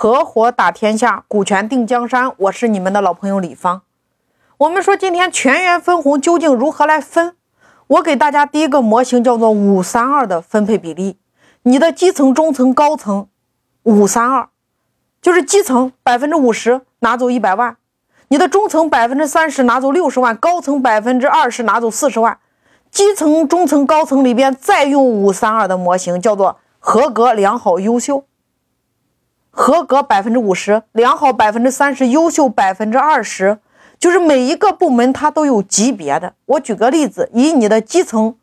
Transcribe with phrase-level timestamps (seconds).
[0.00, 2.30] 合伙打天下，股权定江山。
[2.36, 3.82] 我是你们的老朋友李芳。
[4.58, 7.34] 我们说今天全员分红究竟如何来分？
[7.88, 11.18] 我给大家第一个模型叫做五三二的分配比例。
[11.62, 13.26] 你的基层、中层、高层，
[13.82, 14.50] 五三二，
[15.20, 17.76] 就是基层百分之五十拿走一百万，
[18.28, 22.38] 你的中层百分之三十拿走六十万，高层百分之二十拿走四十万。
[22.92, 28.22] 基层、中层、高层里边再用五三二的模型，叫做合格、良好、优秀。
[29.68, 33.58] 合格百分之五十，良好百分之三十，优秀百分之二十，
[33.98, 36.32] 就是每一个部门它都有级别的。
[36.46, 38.36] 我举个例子，以你的基层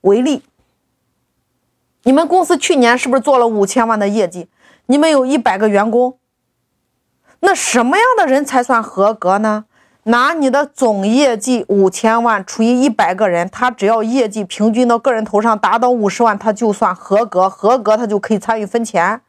[0.00, 0.42] 为例，
[2.02, 4.48] 你们公司去年是不是做了五千万的业绩？
[4.86, 6.18] 你们有一百个员工，
[7.38, 9.66] 那什么样的人才算合格呢？
[10.02, 17.48] 拿你的总业绩五千万除以一百个人，他只要业绩平均到个人头上达到五十万，他就算合格。
[17.48, 19.20] 合格他就可以参与分钱。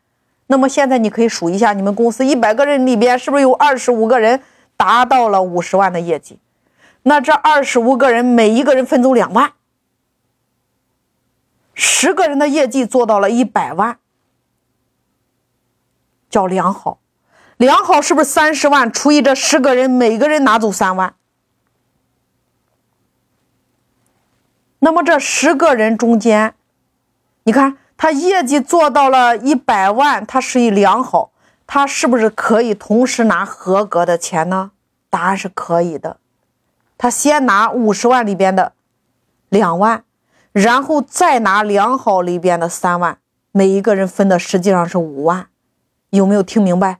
[0.54, 4.40] 那么现在你可以数一下，你们公司一百个人里边是不是有二十五个人
[4.78, 6.38] 达到了五十万的业绩？
[7.02, 9.54] 那这二十五个人每一个人分走两万，
[11.74, 13.98] 十个人的业绩做到了一百万，
[16.30, 17.00] 叫良好。
[17.58, 21.16] 良好是不是三十万除以这十个人，每个人拿走三万？
[24.78, 26.54] 那么这十个人中间，
[27.46, 27.80] 你看。
[27.98, 31.32] 他业绩做到了一百万，他是一良好，
[31.66, 34.72] 他是不是可以同时拿合格的钱呢？
[35.10, 36.18] 答案是可以的。
[36.98, 38.74] 他先拿五十万里边的
[39.50, 40.04] 两万，
[40.52, 43.18] 然后再拿良好里边的三万，
[43.52, 45.48] 每一个人分的实际上是五万。
[46.10, 47.00] 有没有听明白？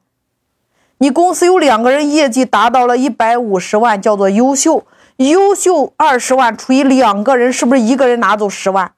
[1.00, 4.86] 你公司有两个人业绩达到了一百五十万，叫做优秀，
[5.18, 8.94] 优秀二十万除以两个人，是不是一个人拿走十万？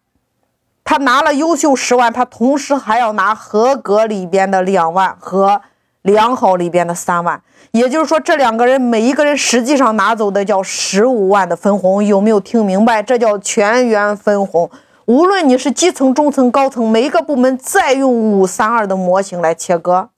[0.86, 5.62] 他拿了优秀十万，他同时还要拿合格里边的两万和
[6.04, 7.42] 良好里边的三万，
[7.72, 13.02] 也就是说，这两个人每一个人实际上拿走的叫十五万的分红，有没有听明白？
[13.02, 14.70] 这叫全员分红。
[15.06, 20.10] 无论你是基层、中层、高层，每一个部门再用五三二的模型来切割。